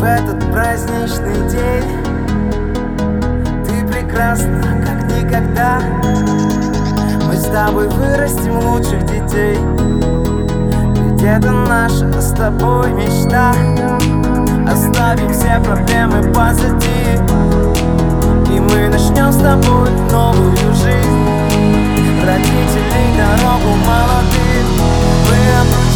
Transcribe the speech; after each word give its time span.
В 0.00 0.02
этот 0.02 0.50
праздничный 0.50 1.46
день. 1.50 1.84
Ты 3.66 3.86
прекрасна, 3.86 4.82
как 4.82 5.04
никогда. 5.14 5.78
Мы 7.26 7.36
с 7.36 7.44
тобой 7.44 7.86
вырастим 7.88 8.58
лучших 8.60 9.04
детей. 9.04 9.58
Ведь 10.96 11.22
это 11.22 11.50
наша 11.50 12.18
с 12.18 12.30
тобой 12.32 12.94
мечта. 12.94 13.50
Оставим 14.66 15.34
все 15.34 15.60
проблемы 15.62 16.32
позади. 16.32 17.20
И 18.54 18.58
мы 18.58 18.88
начнем 18.88 19.30
с 19.30 19.36
тобой 19.36 19.90
новую 20.10 20.56
жизнь. 20.76 21.26
Родителей 22.24 23.18
дорогу 23.18 23.76
молодых 23.84 24.64
Мы 25.28 25.36
обручим 25.60 25.89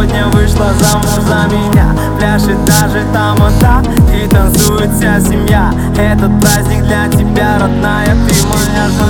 сегодня 0.00 0.26
вышла 0.28 0.72
замуж 0.80 1.10
за 1.26 1.54
меня. 1.54 1.94
Пляшет 2.18 2.64
даже 2.64 3.04
там 3.12 3.42
одна 3.42 3.82
и 4.14 4.26
танцует 4.28 4.90
вся 4.92 5.20
семья. 5.20 5.72
Этот 5.96 6.40
праздник 6.40 6.84
для 6.84 7.08
тебя, 7.08 7.58
родная, 7.58 8.06
ты 8.06 8.34
моя 8.46 8.88
жена. 8.88 9.09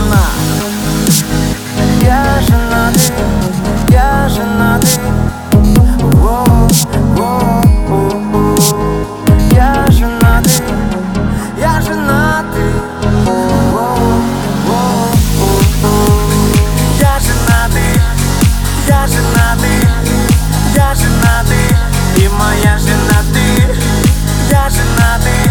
моя 22.40 22.78
жена 22.78 23.22
ты, 23.32 23.76
я 24.50 24.68
жена 24.70 25.18
ты. 25.22 25.49